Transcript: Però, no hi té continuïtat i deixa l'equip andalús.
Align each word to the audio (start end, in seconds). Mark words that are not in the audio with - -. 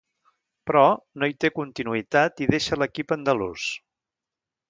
Però, 0.69 0.81
no 1.23 1.27
hi 1.31 1.35
té 1.43 1.51
continuïtat 1.57 2.43
i 2.45 2.49
deixa 2.55 2.79
l'equip 2.83 3.13
andalús. 3.19 3.67